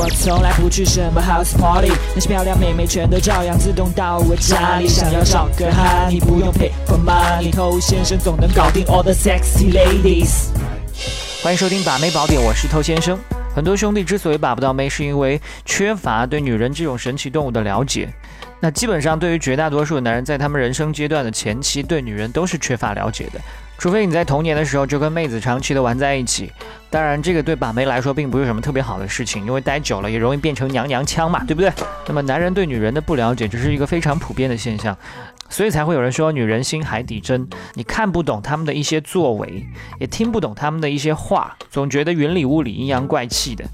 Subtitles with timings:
[0.00, 4.86] 我从来不去什么 house party，那些漂亮妹妹全都照样自动到我家里。
[4.86, 10.50] 想要找个哈，你不用 pay for money，偷先生总能搞定 all the sexy ladies。
[11.42, 13.18] 欢迎收听把妹宝典，我是偷先生。
[13.56, 18.08] 很多兄弟之所以把不到妹，是因为缺乏对女人这种神奇动物的了解。
[18.60, 23.40] 那基本上，对于绝大多数男人，在他们人生阶段的前期，对女人都是缺乏了解的。
[23.78, 26.52] 除非你在童年的时候就跟妹子长期的玩在一起，
[26.90, 31.72] 当然这个对把妹来说并不是什么特别好的事情，因为待久了也容易变成娘娘腔嘛，对不对？
[32.08, 34.96] 那么男人对女人的不了解，这是一个非常普遍的现象，
[35.48, 39.64] 所以才会有人说女人心海底针，你看不懂他们的一些作为，
[40.00, 43.64] 也听不懂他们的一些话，总觉得云里雾里、阴阳怪气的。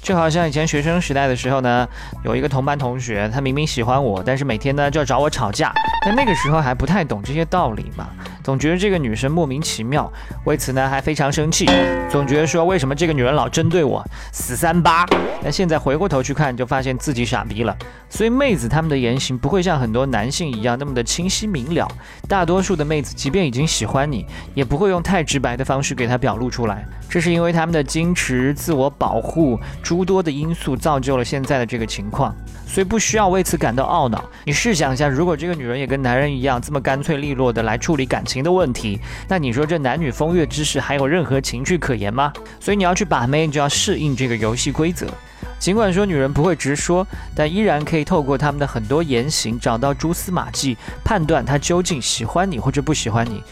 [0.00, 1.86] 就好像以前学生时代的时候呢，
[2.24, 5.72] 有一个同班同学，他明明喜欢我，但是每天呢就要找我吵架，
[6.04, 8.08] 但那个时候还不太懂这些道理嘛。
[8.42, 10.10] 总觉得这个女生莫名其妙，
[10.44, 11.66] 为此呢还非常生气，
[12.10, 15.06] 总觉得说为什么这个女人老针对我，死三八。
[15.44, 17.76] 那现在回过头去看，就发现自己傻逼了。
[18.08, 21.88] 所以妹子她们的言行不会像很多男性一样那么的清晰明了，
[22.28, 26.86] 大多数的妹子即便已经喜欢你，也不会用太直白的方式给她表露出来。
[27.08, 32.34] 这是因为他们的矜持、自我保护诸多的因素造就了现在的这个情况。
[32.64, 34.24] 所以不需要为此感到懊恼。
[34.44, 42.32] 你试想一下，如果这个女人也跟男人一样这么干脆利落的来处理感情情的问题，那你说这男女风月之事还有任何情趣可言吗？
[42.58, 45.06] 所以你要去把妹，就要适应这个游戏规则。
[45.58, 53.42] 尽管说女人不会直说，但依然可以透过他们的很多言行找到蛛丝马迹，判断她究竟喜欢你或者不喜欢你。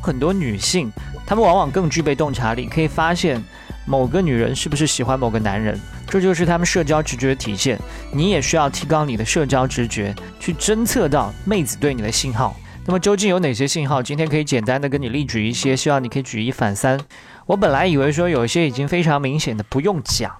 [0.00, 0.90] 很多女性，
[1.26, 3.40] 她们往往更具备洞察力，可以发现
[3.86, 5.78] 某个女人是不是喜欢某个男人。
[6.08, 7.78] 这就是他们社交直觉的体现，
[8.12, 12.56] 你也需要提高你的社交直觉，去侦测到妹子对你的信号。
[12.84, 14.02] 那么究竟有哪些信号？
[14.02, 16.98] 今天可以简单的跟你例举一些，希望你可以举一反三。
[17.46, 20.34] 我本来以为说有一些已经非常明显的不用讲，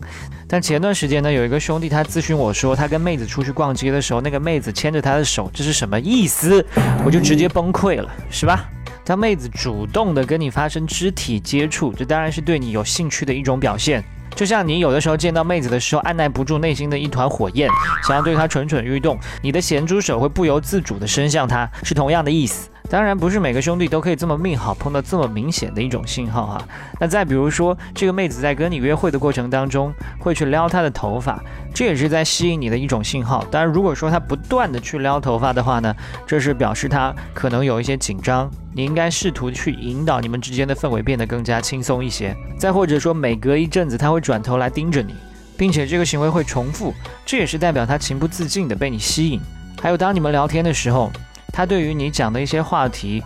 [0.49, 6.65] 但前段时间呢，有一个兄弟他咨询我说，他跟妹子出去逛街的时候，那个妹子牵着他的手，这是什么意思？
[7.05, 8.69] 我就直接崩溃了，是吧？
[9.05, 14.03] 当妹子主动的跟你发生肢体接触，这当然是对你有兴趣的一种表现。
[14.35, 17.69] 就像你有的时候见到妹子的时候，按耐不住内心的一团火焰，
[18.07, 22.69] 想要对她蠢蠢欲动，你的咸猪手会不由自主的伸向她，是同样的意思。
[22.93, 26.63] 当然不是每个兄弟都可以这么命好，碰到这么明显的一种信号哈。
[27.01, 31.43] 那再比如说，这个妹子在跟你约会的过程当中，会去撩她的头发，
[31.73, 33.43] 这也是在吸引你的一种信号。
[33.51, 42.37] 当然，如果说她不断的去撩头发的话呢，这是表示她可能有一些紧张，你应该试图去引导你们之间的氛围变得更加轻松一些。
[42.59, 45.15] 再或者说，每隔一阵子她会转头来盯着你，
[45.57, 46.93] 并且这个行为会重复，
[47.25, 49.41] 这也是代表她情不自禁的被你吸引。
[49.81, 51.11] 还有当你们聊天的时候。
[51.53, 53.23] 他对于你讲的一些话题，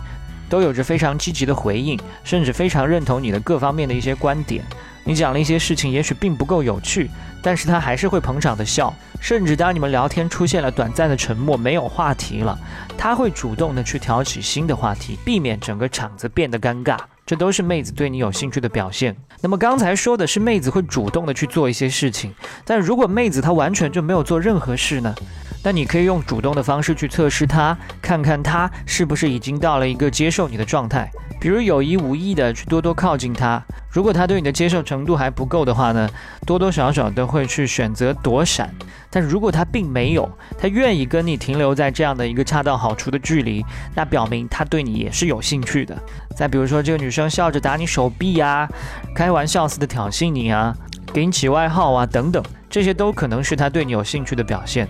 [0.49, 4.63] 都有着非常积极的回应，甚至非常认同你的各方面的一些观点。
[5.03, 7.09] 你讲了一些事情，也许并不够有趣，
[7.41, 8.93] 但是他还是会捧场的笑。
[9.21, 12.59] 甚至当你们聊天出现了短暂的沉默，没有话题了，
[12.97, 16.97] 他会主动的去挑起新的话题，避免整个场子变得尴尬。
[17.27, 19.13] 这都是妹子对你有兴趣的表现。
[19.41, 22.33] 那么刚才说的是妹子会主动的去做一些事情，
[22.63, 25.13] 但如果妹子她完全就没有做任何事呢？
[25.61, 31.11] 那你可以用主动的方式去测试她，看看她是不是已经到了一个接受你的状态。
[31.39, 33.61] 比如有意无意的去多多靠近她，
[33.91, 36.09] 如果她对你的接受程度还不够的话呢，
[36.45, 38.73] 多多少少都会去选择躲闪。
[39.19, 40.29] 但如果他并没有，
[40.59, 45.97] 他愿意跟你停留在这样的一个恰到好处的距离，那表明他对你也是有兴趣的。
[46.35, 48.69] 再比如说这个女生笑着打你手臂呀，
[49.15, 50.71] 开玩笑似的挑衅你啊，
[51.11, 54.87] 给你起外号啊等等，这些都可能是他对你有兴趣的表现。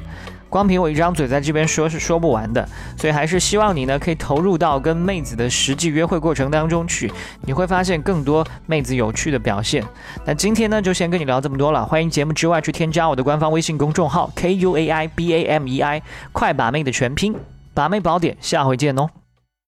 [0.57, 7.11] 光凭我一张嘴在这边说是说不完的，所以还是希望你呢可以投入到跟妹子的实际约会过程当中去，
[7.45, 9.85] 你会发现更多妹子有趣的表现。
[10.25, 16.01] 那今天呢就先跟你聊这么多了，欢迎节目之外去添加我的官方微信公众号 k u a i b a m e i，
[16.31, 17.35] 快把妹的全拼，
[17.75, 19.07] 把妹宝典，下回见哦。